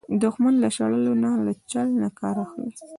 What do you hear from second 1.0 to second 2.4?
نه، له چل نه کار